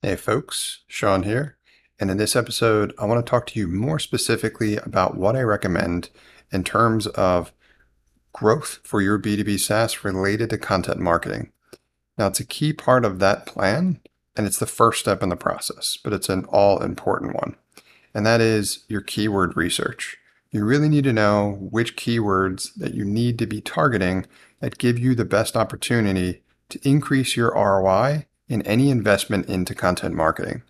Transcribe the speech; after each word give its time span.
Hey 0.00 0.14
folks, 0.14 0.84
Sean 0.86 1.24
here. 1.24 1.56
And 1.98 2.08
in 2.08 2.18
this 2.18 2.36
episode, 2.36 2.94
I 3.00 3.04
want 3.04 3.26
to 3.26 3.28
talk 3.28 3.48
to 3.48 3.58
you 3.58 3.66
more 3.66 3.98
specifically 3.98 4.76
about 4.76 5.16
what 5.16 5.34
I 5.34 5.40
recommend 5.40 6.10
in 6.52 6.62
terms 6.62 7.08
of 7.08 7.52
growth 8.32 8.78
for 8.84 9.02
your 9.02 9.18
B2B 9.18 9.58
SaaS 9.58 10.04
related 10.04 10.50
to 10.50 10.58
content 10.58 11.00
marketing. 11.00 11.50
Now, 12.16 12.28
it's 12.28 12.38
a 12.38 12.46
key 12.46 12.72
part 12.72 13.04
of 13.04 13.18
that 13.18 13.44
plan, 13.44 13.98
and 14.36 14.46
it's 14.46 14.60
the 14.60 14.66
first 14.66 15.00
step 15.00 15.20
in 15.20 15.30
the 15.30 15.36
process, 15.36 15.98
but 16.00 16.12
it's 16.12 16.28
an 16.28 16.44
all 16.44 16.80
important 16.80 17.34
one. 17.34 17.56
And 18.14 18.24
that 18.24 18.40
is 18.40 18.84
your 18.86 19.00
keyword 19.00 19.56
research. 19.56 20.16
You 20.52 20.64
really 20.64 20.88
need 20.88 21.04
to 21.04 21.12
know 21.12 21.58
which 21.72 21.96
keywords 21.96 22.72
that 22.76 22.94
you 22.94 23.04
need 23.04 23.36
to 23.40 23.46
be 23.48 23.60
targeting 23.60 24.26
that 24.60 24.78
give 24.78 24.96
you 24.96 25.16
the 25.16 25.24
best 25.24 25.56
opportunity 25.56 26.44
to 26.68 26.88
increase 26.88 27.36
your 27.36 27.52
ROI 27.52 28.27
in 28.48 28.62
any 28.62 28.90
investment 28.90 29.46
into 29.48 29.74
content 29.74 30.14
marketing. 30.14 30.62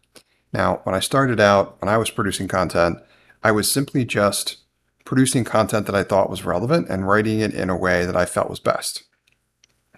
Now, 0.52 0.80
when 0.84 0.94
I 0.94 1.00
started 1.00 1.40
out, 1.40 1.80
when 1.80 1.88
I 1.88 1.98
was 1.98 2.10
producing 2.10 2.48
content, 2.48 2.98
I 3.42 3.50
was 3.52 3.70
simply 3.70 4.04
just 4.04 4.58
producing 5.04 5.44
content 5.44 5.86
that 5.86 5.94
I 5.94 6.02
thought 6.02 6.30
was 6.30 6.44
relevant 6.44 6.88
and 6.88 7.06
writing 7.06 7.40
it 7.40 7.54
in 7.54 7.70
a 7.70 7.76
way 7.76 8.04
that 8.04 8.16
I 8.16 8.26
felt 8.26 8.50
was 8.50 8.60
best. 8.60 9.04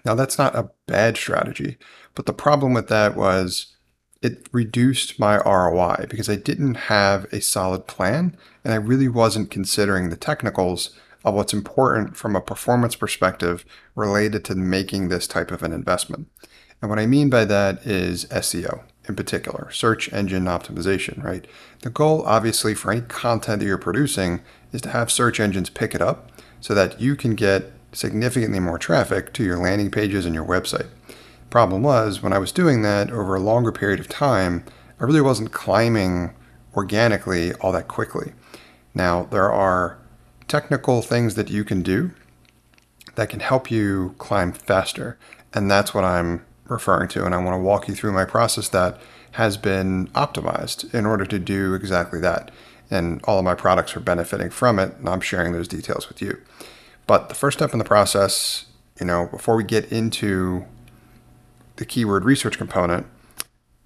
Now, 0.05 0.15
that's 0.15 0.37
not 0.37 0.55
a 0.55 0.71
bad 0.87 1.17
strategy, 1.17 1.77
but 2.15 2.25
the 2.25 2.33
problem 2.33 2.73
with 2.73 2.87
that 2.87 3.15
was 3.15 3.75
it 4.21 4.47
reduced 4.51 5.19
my 5.19 5.37
ROI 5.37 6.05
because 6.09 6.29
I 6.29 6.35
didn't 6.35 6.75
have 6.75 7.25
a 7.31 7.41
solid 7.41 7.87
plan 7.87 8.37
and 8.63 8.73
I 8.73 8.77
really 8.77 9.07
wasn't 9.07 9.51
considering 9.51 10.09
the 10.09 10.17
technicals 10.17 10.91
of 11.23 11.33
what's 11.33 11.53
important 11.53 12.15
from 12.15 12.35
a 12.35 12.41
performance 12.41 12.95
perspective 12.95 13.65
related 13.95 14.43
to 14.45 14.55
making 14.55 15.09
this 15.09 15.27
type 15.27 15.51
of 15.51 15.63
an 15.63 15.73
investment. 15.73 16.27
And 16.81 16.89
what 16.89 16.99
I 16.99 17.05
mean 17.05 17.29
by 17.29 17.45
that 17.45 17.85
is 17.85 18.25
SEO 18.25 18.81
in 19.07 19.15
particular, 19.15 19.69
search 19.71 20.11
engine 20.13 20.45
optimization, 20.45 21.23
right? 21.23 21.45
The 21.81 21.89
goal, 21.89 22.23
obviously, 22.25 22.73
for 22.75 22.91
any 22.91 23.01
content 23.01 23.59
that 23.59 23.65
you're 23.65 23.77
producing 23.77 24.41
is 24.71 24.81
to 24.81 24.89
have 24.89 25.11
search 25.11 25.39
engines 25.39 25.69
pick 25.69 25.95
it 25.95 26.01
up 26.01 26.31
so 26.59 26.73
that 26.75 27.01
you 27.01 27.15
can 27.15 27.35
get 27.35 27.71
significantly 27.91 28.59
more 28.59 28.77
traffic 28.77 29.33
to 29.33 29.43
your 29.43 29.57
landing 29.57 29.91
pages 29.91 30.25
and 30.25 30.35
your 30.35 30.45
website. 30.45 30.87
Problem 31.49 31.83
was, 31.83 32.21
when 32.21 32.31
I 32.31 32.37
was 32.37 32.51
doing 32.51 32.81
that 32.83 33.11
over 33.11 33.35
a 33.35 33.39
longer 33.39 33.71
period 33.71 33.99
of 33.99 34.07
time, 34.07 34.63
I 34.99 35.03
really 35.03 35.21
wasn't 35.21 35.51
climbing 35.51 36.33
organically 36.75 37.53
all 37.55 37.71
that 37.73 37.87
quickly. 37.87 38.33
Now, 38.93 39.23
there 39.23 39.51
are 39.51 39.97
technical 40.47 41.01
things 41.01 41.35
that 41.35 41.49
you 41.49 41.63
can 41.63 41.81
do 41.81 42.11
that 43.15 43.29
can 43.29 43.39
help 43.41 43.69
you 43.69 44.15
climb 44.17 44.53
faster. 44.53 45.17
And 45.53 45.69
that's 45.69 45.93
what 45.93 46.05
I'm 46.05 46.45
referring 46.67 47.09
to, 47.09 47.25
and 47.25 47.35
I 47.35 47.43
want 47.43 47.55
to 47.55 47.61
walk 47.61 47.87
you 47.87 47.95
through 47.95 48.13
my 48.13 48.25
process 48.25 48.69
that 48.69 48.99
has 49.31 49.57
been 49.57 50.07
optimized 50.07 50.93
in 50.93 51.05
order 51.05 51.25
to 51.25 51.39
do 51.39 51.73
exactly 51.73 52.19
that. 52.21 52.51
And 52.89 53.21
all 53.23 53.39
of 53.39 53.45
my 53.45 53.55
products 53.55 53.95
are 53.95 54.01
benefiting 54.01 54.49
from 54.49 54.79
it, 54.79 54.95
and 54.97 55.07
I'm 55.07 55.21
sharing 55.21 55.53
those 55.53 55.67
details 55.67 56.09
with 56.09 56.21
you. 56.21 56.41
But 57.07 57.29
the 57.29 57.35
first 57.35 57.57
step 57.57 57.71
in 57.71 57.79
the 57.79 57.85
process, 57.85 58.65
you 58.99 59.05
know, 59.05 59.27
before 59.27 59.55
we 59.55 59.63
get 59.63 59.91
into 59.91 60.65
the 61.77 61.85
keyword 61.85 62.25
research 62.25 62.57
component, 62.57 63.07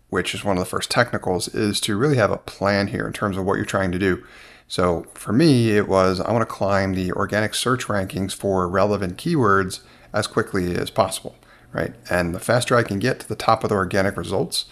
which 0.09 0.33
is 0.33 0.43
one 0.43 0.57
of 0.57 0.63
the 0.63 0.69
first 0.69 0.89
technicals, 0.89 1.47
is 1.53 1.79
to 1.81 1.97
really 1.97 2.17
have 2.17 2.31
a 2.31 2.37
plan 2.37 2.87
here 2.87 3.05
in 3.05 3.13
terms 3.13 3.37
of 3.37 3.45
what 3.45 3.55
you're 3.55 3.65
trying 3.65 3.91
to 3.91 3.99
do. 3.99 4.23
So 4.67 5.05
for 5.13 5.31
me, 5.31 5.77
it 5.77 5.87
was 5.87 6.19
I 6.19 6.31
want 6.31 6.41
to 6.41 6.53
climb 6.53 6.93
the 6.93 7.11
organic 7.11 7.53
search 7.53 7.85
rankings 7.85 8.33
for 8.33 8.67
relevant 8.67 9.17
keywords 9.17 9.81
as 10.11 10.25
quickly 10.25 10.75
as 10.75 10.89
possible 10.89 11.35
right? 11.75 11.93
And 12.09 12.33
the 12.33 12.39
faster 12.39 12.75
I 12.75 12.83
can 12.83 12.99
get 12.99 13.19
to 13.19 13.27
the 13.27 13.35
top 13.35 13.63
of 13.63 13.69
the 13.69 13.75
organic 13.75 14.15
results, 14.15 14.65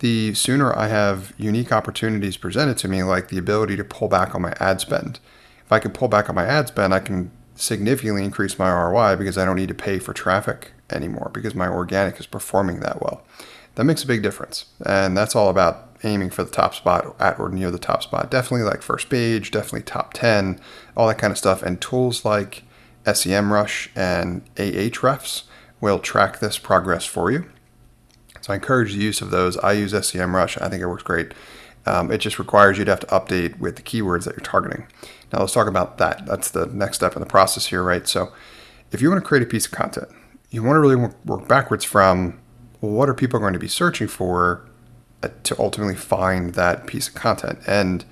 the 0.00 0.34
sooner 0.34 0.76
I 0.76 0.88
have 0.88 1.32
unique 1.38 1.70
opportunities 1.70 2.36
presented 2.36 2.76
to 2.78 2.88
me, 2.88 3.04
like 3.04 3.28
the 3.28 3.38
ability 3.38 3.76
to 3.76 3.84
pull 3.84 4.08
back 4.08 4.34
on 4.34 4.42
my 4.42 4.52
ad 4.58 4.80
spend. 4.80 5.20
If 5.64 5.70
I 5.70 5.78
can 5.78 5.92
pull 5.92 6.08
back 6.08 6.28
on 6.28 6.34
my 6.34 6.44
ad 6.44 6.68
spend, 6.68 6.92
I 6.92 6.98
can 6.98 7.30
significantly 7.54 8.24
increase 8.24 8.58
my 8.58 8.70
ROI 8.70 9.16
because 9.16 9.38
I 9.38 9.44
don't 9.44 9.56
need 9.56 9.68
to 9.68 9.74
pay 9.74 10.00
for 10.00 10.12
traffic 10.12 10.72
anymore 10.90 11.30
because 11.32 11.54
my 11.54 11.68
organic 11.68 12.18
is 12.18 12.26
performing 12.26 12.80
that 12.80 13.00
well. 13.00 13.22
That 13.76 13.84
makes 13.84 14.02
a 14.02 14.08
big 14.08 14.22
difference. 14.22 14.66
And 14.84 15.16
that's 15.16 15.36
all 15.36 15.50
about 15.50 15.96
aiming 16.02 16.30
for 16.30 16.42
the 16.42 16.50
top 16.50 16.74
spot 16.74 17.14
at 17.20 17.38
or 17.38 17.48
near 17.48 17.70
the 17.70 17.78
top 17.78 18.02
spot. 18.02 18.30
Definitely 18.30 18.68
like 18.68 18.82
first 18.82 19.08
page, 19.08 19.52
definitely 19.52 19.82
top 19.82 20.12
10, 20.14 20.60
all 20.96 21.06
that 21.06 21.18
kind 21.18 21.30
of 21.30 21.38
stuff. 21.38 21.62
And 21.62 21.80
tools 21.80 22.24
like 22.24 22.64
SEMrush 23.04 23.88
and 23.94 24.44
Ahrefs 24.56 25.44
will 25.80 25.98
track 25.98 26.40
this 26.40 26.58
progress 26.58 27.04
for 27.04 27.30
you. 27.30 27.48
So 28.40 28.52
I 28.52 28.56
encourage 28.56 28.94
the 28.94 29.00
use 29.00 29.20
of 29.20 29.30
those. 29.30 29.56
I 29.58 29.72
use 29.72 29.92
SEMrush. 29.92 30.60
I 30.60 30.68
think 30.68 30.82
it 30.82 30.86
works 30.86 31.02
great. 31.02 31.32
Um, 31.86 32.10
it 32.10 32.18
just 32.18 32.38
requires 32.38 32.78
you 32.78 32.84
to 32.84 32.90
have 32.90 33.00
to 33.00 33.06
update 33.06 33.58
with 33.58 33.76
the 33.76 33.82
keywords 33.82 34.24
that 34.24 34.36
you're 34.36 34.44
targeting. 34.44 34.86
Now 35.32 35.40
let's 35.40 35.52
talk 35.52 35.68
about 35.68 35.98
that. 35.98 36.26
That's 36.26 36.50
the 36.50 36.66
next 36.66 36.96
step 36.96 37.14
in 37.14 37.20
the 37.20 37.26
process 37.26 37.66
here, 37.66 37.82
right? 37.82 38.06
So 38.06 38.32
if 38.90 39.00
you 39.00 39.10
want 39.10 39.22
to 39.22 39.26
create 39.26 39.42
a 39.42 39.46
piece 39.46 39.66
of 39.66 39.72
content, 39.72 40.08
you 40.50 40.62
want 40.62 40.76
to 40.76 40.80
really 40.80 40.96
work 41.24 41.48
backwards 41.48 41.84
from 41.84 42.40
well, 42.80 42.92
what 42.92 43.08
are 43.08 43.14
people 43.14 43.40
going 43.40 43.52
to 43.52 43.58
be 43.58 43.68
searching 43.68 44.06
for 44.06 44.66
uh, 45.22 45.28
to 45.42 45.58
ultimately 45.58 45.96
find 45.96 46.54
that 46.54 46.86
piece 46.86 47.08
of 47.08 47.14
content? 47.14 47.58
And 47.66 48.04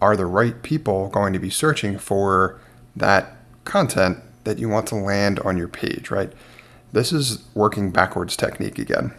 are 0.00 0.16
the 0.16 0.26
right 0.26 0.62
people 0.62 1.08
going 1.08 1.32
to 1.32 1.38
be 1.38 1.50
searching 1.50 1.98
for 1.98 2.60
that 2.94 3.36
content 3.64 4.18
that 4.44 4.58
you 4.58 4.68
want 4.68 4.86
to 4.88 4.96
land 4.96 5.38
on 5.40 5.56
your 5.56 5.68
page, 5.68 6.10
right? 6.10 6.32
This 6.92 7.10
is 7.10 7.42
working 7.54 7.90
backwards 7.90 8.36
technique 8.36 8.78
again, 8.78 9.14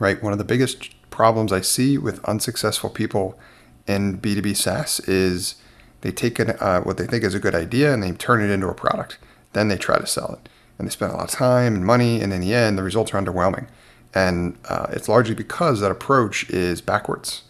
right? 0.00 0.20
One 0.20 0.32
of 0.32 0.38
the 0.38 0.44
biggest 0.44 0.90
problems 1.10 1.52
I 1.52 1.60
see 1.60 1.96
with 1.96 2.24
unsuccessful 2.24 2.90
people 2.90 3.38
in 3.86 4.18
B2B 4.18 4.56
SaaS 4.56 4.98
is 5.00 5.54
they 6.00 6.10
take 6.10 6.40
an, 6.40 6.50
uh, 6.58 6.80
what 6.80 6.96
they 6.96 7.06
think 7.06 7.22
is 7.22 7.34
a 7.34 7.40
good 7.40 7.54
idea 7.54 7.94
and 7.94 8.02
they 8.02 8.10
turn 8.10 8.42
it 8.42 8.50
into 8.50 8.66
a 8.66 8.74
product. 8.74 9.18
Then 9.52 9.68
they 9.68 9.76
try 9.76 9.98
to 9.98 10.06
sell 10.06 10.32
it. 10.32 10.48
And 10.76 10.88
they 10.88 10.90
spend 10.90 11.12
a 11.12 11.16
lot 11.16 11.26
of 11.26 11.30
time 11.30 11.76
and 11.76 11.86
money, 11.86 12.20
and 12.20 12.32
in 12.32 12.40
the 12.40 12.54
end, 12.54 12.76
the 12.76 12.82
results 12.82 13.14
are 13.14 13.22
underwhelming. 13.22 13.68
And 14.12 14.58
uh, 14.68 14.86
it's 14.90 15.08
largely 15.08 15.36
because 15.36 15.80
that 15.80 15.92
approach 15.92 16.50
is 16.50 16.80
backwards. 16.80 17.42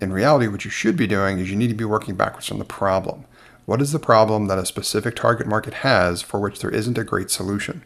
In 0.00 0.12
reality, 0.12 0.48
what 0.48 0.64
you 0.64 0.70
should 0.70 0.96
be 0.96 1.06
doing 1.06 1.38
is 1.38 1.50
you 1.50 1.56
need 1.56 1.68
to 1.68 1.74
be 1.74 1.84
working 1.84 2.14
backwards 2.14 2.46
from 2.46 2.58
the 2.58 2.64
problem. 2.64 3.26
What 3.66 3.82
is 3.82 3.92
the 3.92 3.98
problem 3.98 4.46
that 4.46 4.58
a 4.58 4.64
specific 4.64 5.16
target 5.16 5.46
market 5.46 5.74
has 5.74 6.22
for 6.22 6.40
which 6.40 6.60
there 6.60 6.70
isn't 6.70 6.96
a 6.96 7.04
great 7.04 7.30
solution? 7.30 7.82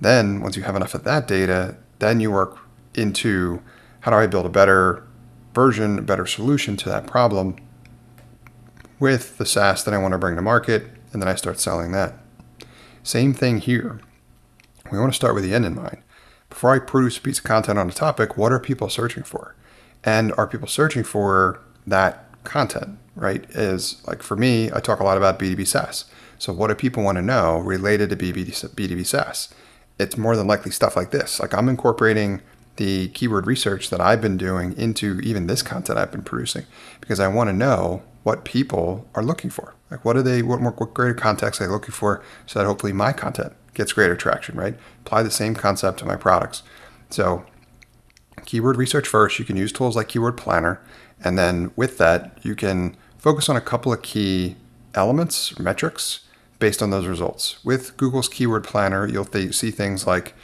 Then, 0.00 0.40
once 0.40 0.56
you 0.56 0.62
have 0.62 0.76
enough 0.76 0.94
of 0.94 1.04
that 1.04 1.26
data, 1.26 1.76
then 1.98 2.20
you 2.20 2.30
work 2.30 2.58
into 2.94 3.62
how 4.00 4.10
do 4.10 4.16
I 4.16 4.26
build 4.26 4.46
a 4.46 4.50
better 4.50 5.06
version, 5.54 5.98
a 5.98 6.02
better 6.02 6.26
solution 6.26 6.76
to 6.76 6.88
that 6.88 7.06
problem 7.06 7.56
with 9.00 9.38
the 9.38 9.46
SaaS 9.46 9.84
that 9.84 9.94
I 9.94 9.98
want 9.98 10.12
to 10.12 10.18
bring 10.18 10.36
to 10.36 10.42
market, 10.42 10.86
and 11.12 11.22
then 11.22 11.28
I 11.28 11.34
start 11.34 11.60
selling 11.60 11.92
that. 11.92 12.14
Same 13.02 13.32
thing 13.32 13.58
here. 13.58 14.00
We 14.90 14.98
want 14.98 15.12
to 15.12 15.16
start 15.16 15.34
with 15.34 15.44
the 15.44 15.54
end 15.54 15.64
in 15.64 15.74
mind. 15.74 15.98
Before 16.48 16.74
I 16.74 16.78
produce 16.78 17.18
a 17.18 17.20
piece 17.20 17.38
of 17.38 17.44
content 17.44 17.78
on 17.78 17.88
a 17.88 17.92
topic, 17.92 18.36
what 18.36 18.52
are 18.52 18.60
people 18.60 18.88
searching 18.88 19.22
for? 19.22 19.54
And 20.04 20.32
are 20.38 20.46
people 20.46 20.68
searching 20.68 21.04
for 21.04 21.60
that 21.86 22.24
content, 22.44 22.98
right? 23.14 23.44
Is 23.50 24.02
like 24.06 24.22
for 24.22 24.36
me, 24.36 24.70
I 24.72 24.80
talk 24.80 25.00
a 25.00 25.04
lot 25.04 25.16
about 25.16 25.38
B2B 25.38 25.66
SaaS. 25.66 26.06
So, 26.38 26.52
what 26.52 26.68
do 26.68 26.74
people 26.74 27.02
want 27.02 27.16
to 27.16 27.22
know 27.22 27.58
related 27.58 28.10
to 28.10 28.16
B2B 28.16 29.04
SaaS? 29.06 29.52
It's 29.98 30.16
more 30.16 30.36
than 30.36 30.46
likely 30.46 30.70
stuff 30.70 30.96
like 30.96 31.10
this. 31.10 31.40
Like 31.40 31.54
I'm 31.54 31.68
incorporating 31.68 32.40
the 32.76 33.08
keyword 33.08 33.46
research 33.46 33.90
that 33.90 34.00
I've 34.00 34.20
been 34.20 34.36
doing 34.36 34.76
into 34.78 35.20
even 35.20 35.48
this 35.48 35.62
content 35.62 35.98
I've 35.98 36.12
been 36.12 36.22
producing 36.22 36.64
because 37.00 37.18
I 37.18 37.26
want 37.26 37.48
to 37.48 37.52
know 37.52 38.02
what 38.22 38.44
people 38.44 39.08
are 39.14 39.22
looking 39.22 39.50
for. 39.50 39.74
Like 39.90 40.04
what 40.04 40.16
are 40.16 40.22
they 40.22 40.42
what 40.42 40.60
more 40.60 40.72
what 40.72 40.94
greater 40.94 41.14
context 41.14 41.60
are 41.60 41.66
they 41.66 41.72
looking 41.72 41.92
for 41.92 42.22
so 42.46 42.58
that 42.58 42.66
hopefully 42.66 42.92
my 42.92 43.12
content 43.12 43.52
gets 43.74 43.92
greater 43.92 44.14
traction, 44.14 44.56
right? 44.56 44.76
Apply 45.04 45.22
the 45.22 45.30
same 45.30 45.54
concept 45.54 45.98
to 46.00 46.04
my 46.04 46.16
products. 46.16 46.62
So 47.10 47.44
keyword 48.44 48.76
research 48.76 49.08
first, 49.08 49.38
you 49.38 49.44
can 49.44 49.56
use 49.56 49.72
tools 49.72 49.96
like 49.96 50.08
Keyword 50.08 50.36
Planner 50.36 50.80
and 51.22 51.36
then 51.36 51.72
with 51.74 51.98
that 51.98 52.38
you 52.42 52.54
can 52.54 52.96
focus 53.18 53.48
on 53.48 53.56
a 53.56 53.60
couple 53.60 53.92
of 53.92 54.02
key 54.02 54.56
elements, 54.94 55.58
metrics 55.58 56.20
based 56.58 56.82
on 56.82 56.90
those 56.90 57.06
results. 57.06 57.62
With 57.64 57.96
Google's 57.96 58.28
Keyword 58.28 58.64
Planner, 58.64 59.06
you'll 59.06 59.24
th- 59.24 59.54
see 59.54 59.70
things 59.70 60.06
like 60.06 60.34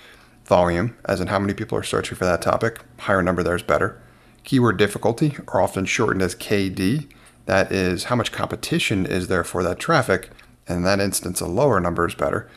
volume, 0.45 0.97
as 1.07 1.21
in 1.21 1.29
how 1.29 1.39
many 1.39 1.55
people 1.55 1.77
are 1.79 1.83
searching 1.83 2.17
for 2.17 2.25
that 2.25 2.43
topic. 2.43 2.81
Higher 3.01 3.23
number 3.23 3.43
there 3.43 3.57
is 3.57 3.63
better. 3.63 4.01
Keyword 4.45 4.77
difficulty, 4.77 5.37
or 5.49 5.61
often 5.61 5.87
shortened 5.87 6.23
as 6.23 6.35
KD, 6.35 7.11
that 7.47 7.73
is 7.73 8.05
how 8.05 8.17
much 8.17 8.33
competition 8.33 9.07
is 9.07 9.29
there 9.29 9.45
for 9.45 9.63
that 9.63 9.79
traffic. 9.79 10.31
And 10.67 10.79
in 10.79 10.83
that 10.85 11.01
instance, 11.01 11.41
a 11.41 11.47
lower 11.47 11.81
number 11.81 12.07
is 12.07 12.15
better. 12.15 12.49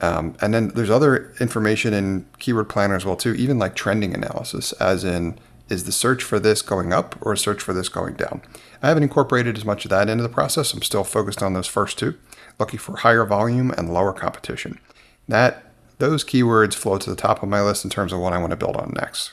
Um, 0.00 0.34
and 0.40 0.54
then 0.54 0.68
there's 0.68 0.90
other 0.90 1.32
information 1.40 1.92
in 1.92 2.26
Keyword 2.38 2.68
Planner 2.68 2.96
as 2.96 3.04
well 3.04 3.16
too, 3.16 3.34
even 3.34 3.58
like 3.58 3.74
trending 3.74 4.14
analysis, 4.14 4.72
as 4.72 5.04
in 5.04 5.38
is 5.68 5.84
the 5.84 5.92
search 5.92 6.22
for 6.22 6.40
this 6.40 6.62
going 6.62 6.92
up 6.92 7.16
or 7.20 7.36
search 7.36 7.62
for 7.62 7.72
this 7.72 7.88
going 7.88 8.14
down? 8.14 8.42
I 8.82 8.88
haven't 8.88 9.04
incorporated 9.04 9.56
as 9.56 9.64
much 9.64 9.84
of 9.84 9.90
that 9.90 10.08
into 10.08 10.22
the 10.22 10.28
process. 10.28 10.72
I'm 10.72 10.82
still 10.82 11.04
focused 11.04 11.42
on 11.42 11.52
those 11.52 11.66
first 11.66 11.98
two 11.98 12.18
looking 12.60 12.78
for 12.78 12.96
higher 12.96 13.24
volume 13.24 13.72
and 13.72 13.92
lower 13.92 14.12
competition. 14.12 14.78
That 15.26 15.64
those 15.98 16.24
keywords 16.24 16.74
flow 16.74 16.98
to 16.98 17.10
the 17.10 17.16
top 17.16 17.42
of 17.42 17.48
my 17.48 17.62
list 17.62 17.84
in 17.84 17.90
terms 17.90 18.12
of 18.12 18.20
what 18.20 18.32
I 18.32 18.38
want 18.38 18.50
to 18.50 18.56
build 18.56 18.76
on 18.76 18.92
next, 18.94 19.32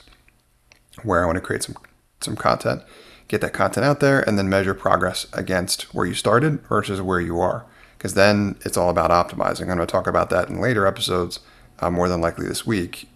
where 1.02 1.22
I 1.22 1.26
want 1.26 1.36
to 1.36 1.42
create 1.42 1.62
some 1.62 1.76
some 2.20 2.36
content, 2.36 2.82
get 3.28 3.40
that 3.40 3.52
content 3.52 3.86
out 3.86 4.00
there, 4.00 4.20
and 4.20 4.36
then 4.36 4.48
measure 4.48 4.74
progress 4.74 5.26
against 5.32 5.94
where 5.94 6.06
you 6.06 6.14
started 6.14 6.60
versus 6.68 7.00
where 7.00 7.20
you 7.20 7.38
are. 7.40 7.64
Because 7.96 8.14
then 8.14 8.56
it's 8.64 8.76
all 8.76 8.90
about 8.90 9.10
optimizing. 9.10 9.62
I'm 9.62 9.66
going 9.66 9.78
to 9.78 9.86
talk 9.86 10.06
about 10.06 10.30
that 10.30 10.48
in 10.48 10.60
later 10.60 10.86
episodes, 10.86 11.40
uh, 11.80 11.90
more 11.90 12.08
than 12.08 12.20
likely 12.20 12.46
this 12.46 12.66
week, 12.66 13.08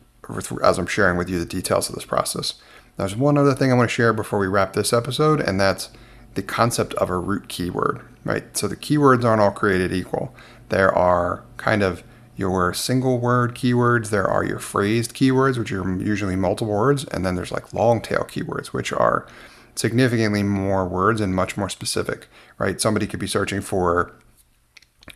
as 0.62 0.78
I'm 0.78 0.86
sharing 0.86 1.16
with 1.16 1.28
you 1.28 1.38
the 1.38 1.44
details 1.44 1.88
of 1.88 1.94
this 1.94 2.04
process. 2.04 2.54
There's 2.96 3.16
one 3.16 3.38
other 3.38 3.54
thing 3.54 3.72
I 3.72 3.76
want 3.76 3.88
to 3.88 3.94
share 3.94 4.12
before 4.12 4.38
we 4.38 4.46
wrap 4.46 4.72
this 4.72 4.92
episode, 4.92 5.40
and 5.40 5.60
that's 5.60 5.90
the 6.34 6.42
concept 6.42 6.94
of 6.94 7.10
a 7.10 7.18
root 7.18 7.48
keyword, 7.48 8.02
right? 8.24 8.56
So 8.56 8.68
the 8.68 8.76
keywords 8.76 9.24
aren't 9.24 9.40
all 9.40 9.50
created 9.50 9.92
equal. 9.92 10.34
There 10.68 10.92
are 10.96 11.44
kind 11.56 11.82
of 11.82 12.02
your 12.36 12.72
single 12.72 13.18
word 13.18 13.54
keywords, 13.54 14.10
there 14.10 14.26
are 14.26 14.44
your 14.44 14.58
phrased 14.58 15.14
keywords, 15.14 15.58
which 15.58 15.70
are 15.70 15.96
usually 16.02 16.34
multiple 16.34 16.74
words, 16.74 17.04
and 17.04 17.24
then 17.26 17.34
there's 17.34 17.52
like 17.52 17.74
long 17.74 18.00
tail 18.00 18.26
keywords, 18.28 18.68
which 18.68 18.92
are 18.92 19.26
significantly 19.74 20.42
more 20.42 20.86
words 20.86 21.20
and 21.20 21.34
much 21.34 21.56
more 21.56 21.68
specific, 21.68 22.28
right? 22.58 22.80
Somebody 22.80 23.06
could 23.06 23.20
be 23.20 23.26
searching 23.26 23.60
for 23.60 24.12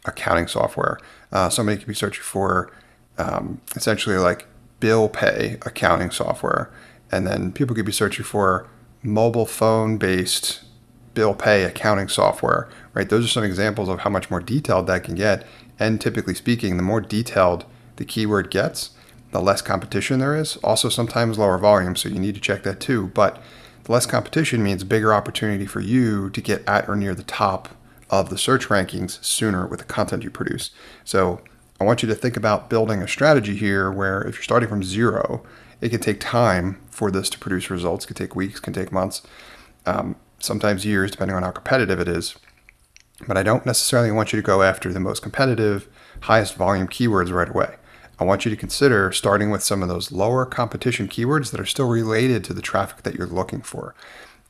accounting 0.05 0.47
software. 0.47 0.99
Uh, 1.33 1.49
somebody 1.49 1.79
could 1.79 1.89
be 1.89 1.95
searching 1.95 2.23
for 2.23 2.71
um, 3.19 3.61
essentially 3.75 4.17
like 4.17 4.47
bill 4.81 5.09
pay 5.09 5.59
accounting 5.63 6.11
software. 6.11 6.71
And 7.11 7.27
then 7.27 7.53
people 7.53 7.75
could 7.75 7.87
be 7.87 7.93
searching 7.93 8.25
for 8.25 8.69
mobile 9.03 9.47
phone 9.47 9.97
based 9.97 10.63
bill 11.17 11.35
pay 11.35 11.65
accounting 11.65 12.07
software, 12.07 12.69
right? 12.95 13.09
Those 13.09 13.25
are 13.25 13.29
some 13.29 13.43
examples 13.43 13.89
of 13.89 14.01
how 14.01 14.11
much 14.11 14.31
more 14.31 14.39
detailed 14.39 14.87
that 14.87 15.03
can 15.03 15.17
get. 15.17 15.45
And 15.81 16.01
typically 16.01 16.35
speaking, 16.35 16.77
the 16.77 16.83
more 16.85 17.01
detailed 17.01 17.65
the 17.97 18.05
keyword 18.05 18.51
gets, 18.51 18.91
the 19.33 19.41
less 19.41 19.63
competition 19.63 20.21
there 20.21 20.37
is. 20.37 20.59
Also, 20.59 20.89
sometimes 20.89 21.39
lower 21.39 21.59
volume, 21.59 21.97
so 21.97 22.09
you 22.09 22.21
need 22.21 22.37
to 22.37 22.41
check 22.41 22.63
that 22.63 22.79
too. 22.79 23.09
But 23.09 23.43
the 23.85 23.93
less 23.93 24.07
competition 24.07 24.63
means 24.63 24.85
bigger 24.85 25.13
opportunity 25.13 25.67
for 25.67 25.81
you 25.81 26.31
to 26.31 26.41
get 26.41 26.63
at 26.69 26.89
or 26.89 26.95
near 26.95 27.15
the 27.15 27.23
top 27.23 27.71
of 28.11 28.29
the 28.29 28.39
search 28.39 28.69
rankings 28.69 29.23
sooner 29.25 29.67
with 29.67 29.81
the 29.81 29.87
content 29.87 30.23
you 30.23 30.31
produce. 30.31 30.71
So 31.03 31.41
I 31.81 31.85
want 31.85 32.03
you 32.03 32.09
to 32.11 32.15
think 32.15 32.37
about 32.37 32.69
building 32.69 33.03
a 33.03 33.09
strategy 33.09 33.57
here 33.57 33.91
where 33.91 34.21
if 34.23 34.37
you're 34.37 34.43
starting 34.43 34.69
from 34.69 34.83
zero, 34.83 35.43
it 35.81 35.89
can 35.89 36.01
take 36.01 36.21
time 36.21 36.79
for 36.91 37.11
this 37.11 37.31
to 37.31 37.39
produce 37.39 37.71
results. 37.71 38.05
It 38.05 38.09
can 38.09 38.17
take 38.17 38.37
weeks, 38.37 38.61
can 38.61 38.75
take 38.75 38.93
months, 38.93 39.23
um, 39.87 40.17
sometimes 40.39 40.85
years, 40.85 41.11
depending 41.11 41.37
on 41.37 41.43
how 41.43 41.51
competitive 41.51 42.01
it 42.01 42.09
is. 42.09 42.37
But 43.27 43.37
I 43.37 43.43
don't 43.43 43.67
necessarily 43.67 44.11
want 44.11 44.33
you 44.33 44.41
to 44.41 44.47
go 44.47 44.63
after 44.63 44.93
the 44.93 45.01
most 45.01 45.23
competitive, 45.23 45.89
highest 46.23 46.55
volume 46.55 46.89
keywords 46.89 47.33
right 47.33 47.49
away. 47.49 47.77
I 48.19 48.25
want 48.25 48.45
you 48.45 48.51
to 48.51 48.57
consider 48.57 49.13
starting 49.13 49.51
with 49.51 49.63
some 49.63 49.83
of 49.83 49.89
those 49.89 50.11
lower 50.13 50.47
competition 50.47 51.09
keywords 51.09 51.51
that 51.51 51.61
are 51.61 51.67
still 51.67 51.89
related 51.89 52.45
to 52.45 52.55
the 52.55 52.63
traffic 52.63 53.03
that 53.03 53.15
you're 53.15 53.27
looking 53.27 53.61
for. 53.61 53.95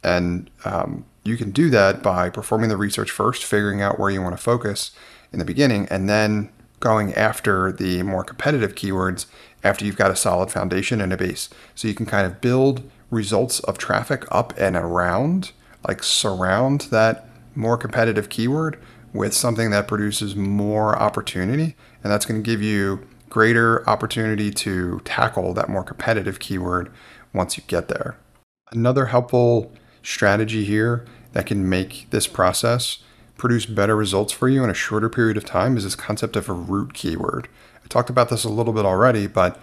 And 0.02 0.50
um, 0.64 1.04
you 1.24 1.36
can 1.36 1.50
do 1.50 1.68
that 1.70 2.02
by 2.02 2.30
performing 2.30 2.68
the 2.68 2.76
research 2.76 3.10
first, 3.10 3.44
figuring 3.44 3.82
out 3.82 3.98
where 3.98 4.10
you 4.10 4.22
want 4.22 4.36
to 4.36 4.42
focus 4.42 4.92
in 5.32 5.40
the 5.40 5.44
beginning, 5.44 5.88
and 5.90 6.08
then 6.08 6.50
going 6.78 7.12
after 7.14 7.72
the 7.72 8.02
more 8.02 8.22
competitive 8.22 8.74
keywords 8.74 9.26
after 9.64 9.84
you've 9.84 9.96
got 9.96 10.10
a 10.10 10.16
solid 10.16 10.50
foundation 10.50 11.00
and 11.00 11.12
a 11.12 11.16
base. 11.16 11.48
So 11.74 11.88
you 11.88 11.94
can 11.94 12.06
kind 12.06 12.26
of 12.26 12.40
build 12.40 12.88
results 13.10 13.60
of 13.60 13.78
traffic 13.78 14.24
up 14.30 14.52
and 14.56 14.76
around, 14.76 15.52
like 15.86 16.02
surround 16.02 16.82
that 16.90 17.28
more 17.54 17.76
competitive 17.76 18.28
keyword 18.28 18.78
with 19.12 19.32
something 19.32 19.70
that 19.70 19.88
produces 19.88 20.36
more 20.36 20.96
opportunity. 20.98 21.76
And 22.02 22.12
that's 22.12 22.26
going 22.26 22.42
to 22.42 22.46
give 22.48 22.62
you 22.62 23.06
greater 23.30 23.88
opportunity 23.88 24.50
to 24.50 25.00
tackle 25.04 25.54
that 25.54 25.68
more 25.68 25.82
competitive 25.82 26.38
keyword 26.38 26.92
once 27.32 27.56
you 27.56 27.64
get 27.66 27.88
there. 27.88 28.16
Another 28.72 29.06
helpful 29.06 29.72
strategy 30.02 30.64
here 30.64 31.06
that 31.32 31.46
can 31.46 31.68
make 31.68 32.06
this 32.10 32.26
process 32.26 32.98
produce 33.36 33.66
better 33.66 33.96
results 33.96 34.32
for 34.32 34.48
you 34.48 34.64
in 34.64 34.70
a 34.70 34.74
shorter 34.74 35.08
period 35.08 35.36
of 35.36 35.44
time 35.44 35.76
is 35.76 35.84
this 35.84 35.94
concept 35.94 36.36
of 36.36 36.48
a 36.48 36.52
root 36.52 36.94
keyword. 36.94 37.48
I 37.84 37.88
talked 37.88 38.10
about 38.10 38.30
this 38.30 38.44
a 38.44 38.48
little 38.48 38.72
bit 38.72 38.86
already, 38.86 39.26
but 39.26 39.60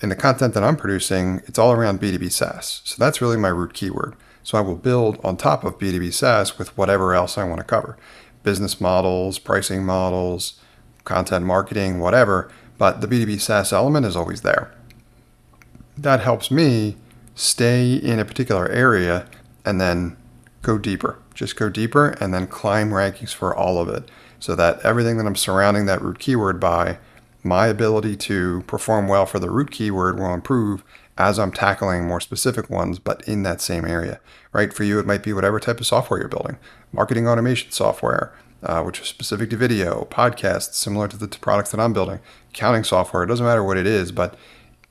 in 0.00 0.08
the 0.08 0.16
content 0.16 0.54
that 0.54 0.62
I'm 0.62 0.76
producing, 0.76 1.42
it's 1.46 1.58
all 1.58 1.72
around 1.72 2.00
B2B 2.00 2.30
SaaS. 2.30 2.82
So 2.84 2.94
that's 2.98 3.20
really 3.20 3.36
my 3.36 3.48
root 3.48 3.74
keyword. 3.74 4.14
So 4.42 4.56
I 4.58 4.62
will 4.62 4.76
build 4.76 5.18
on 5.24 5.36
top 5.36 5.64
of 5.64 5.78
B2B 5.78 6.12
SaaS 6.12 6.58
with 6.58 6.76
whatever 6.76 7.14
else 7.14 7.36
I 7.36 7.44
want 7.44 7.58
to 7.58 7.64
cover 7.64 7.96
business 8.42 8.80
models, 8.80 9.38
pricing 9.38 9.84
models, 9.84 10.58
content 11.04 11.44
marketing, 11.44 11.98
whatever. 11.98 12.50
But 12.78 13.00
the 13.00 13.06
B2B 13.06 13.40
SaaS 13.40 13.72
element 13.72 14.06
is 14.06 14.16
always 14.16 14.42
there. 14.42 14.72
That 15.96 16.20
helps 16.20 16.50
me 16.50 16.96
stay 17.34 17.94
in 17.94 18.18
a 18.18 18.24
particular 18.24 18.68
area 18.68 19.26
and 19.64 19.80
then 19.80 20.16
go 20.62 20.78
deeper. 20.78 21.18
Just 21.34 21.56
go 21.56 21.68
deeper 21.68 22.10
and 22.20 22.32
then 22.32 22.46
climb 22.46 22.90
rankings 22.90 23.34
for 23.34 23.54
all 23.54 23.80
of 23.80 23.88
it 23.88 24.10
so 24.40 24.54
that 24.54 24.80
everything 24.84 25.18
that 25.18 25.26
I'm 25.26 25.36
surrounding 25.36 25.86
that 25.86 26.02
root 26.02 26.18
keyword 26.18 26.60
by, 26.60 26.98
my 27.42 27.66
ability 27.66 28.16
to 28.16 28.62
perform 28.66 29.08
well 29.08 29.26
for 29.26 29.38
the 29.38 29.50
root 29.50 29.70
keyword 29.70 30.18
will 30.18 30.34
improve 30.34 30.84
as 31.18 31.38
I'm 31.38 31.52
tackling 31.52 32.06
more 32.06 32.20
specific 32.20 32.70
ones, 32.70 32.98
but 32.98 33.26
in 33.28 33.42
that 33.42 33.60
same 33.60 33.84
area, 33.84 34.20
right? 34.52 34.72
For 34.72 34.84
you, 34.84 34.98
it 34.98 35.06
might 35.06 35.22
be 35.22 35.32
whatever 35.32 35.58
type 35.58 35.80
of 35.80 35.86
software 35.86 36.20
you're 36.20 36.28
building 36.28 36.58
marketing 36.92 37.28
automation 37.28 37.70
software, 37.70 38.32
uh, 38.62 38.82
which 38.82 39.00
is 39.00 39.08
specific 39.08 39.50
to 39.50 39.56
video, 39.56 40.06
podcasts, 40.10 40.74
similar 40.74 41.08
to 41.08 41.16
the 41.16 41.28
products 41.28 41.70
that 41.70 41.80
I'm 41.80 41.92
building, 41.92 42.20
accounting 42.50 42.84
software. 42.84 43.22
It 43.22 43.26
doesn't 43.26 43.44
matter 43.44 43.64
what 43.64 43.76
it 43.76 43.86
is, 43.86 44.10
but 44.12 44.36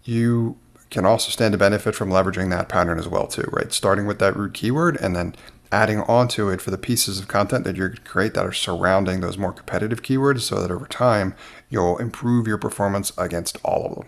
you 0.04 0.58
can 0.90 1.06
also 1.06 1.32
stand 1.32 1.54
to 1.54 1.58
benefit 1.58 1.96
from 1.96 2.10
leveraging 2.10 2.50
that 2.52 2.70
pattern 2.70 3.00
as 3.00 3.08
well 3.08 3.28
too, 3.28 3.50
right? 3.52 3.74
Starting 3.74 4.06
with 4.06 4.20
that 4.20 4.36
root 4.38 4.54
keyword 4.54 4.98
and 5.02 5.16
then 5.16 5.36
adding 5.72 6.00
onto 6.02 6.50
it 6.50 6.62
for 6.62 6.72
the 6.72 6.78
pieces 6.78 7.20
of 7.20 7.28
content 7.28 7.66
that 7.66 7.76
you're 7.76 7.90
create 8.06 8.34
that 8.34 8.46
are 8.46 8.54
surrounding 8.54 9.20
those 9.20 9.38
more 9.38 9.52
competitive 9.52 10.02
keywords 10.02 10.42
so 10.42 10.62
that 10.62 10.72
over 10.72 10.86
time 10.86 11.36
you'll 11.70 11.98
improve 11.98 12.48
your 12.48 12.58
performance 12.58 13.12
against 13.18 13.58
all 13.66 13.86
of 13.86 13.96
them. 13.96 14.08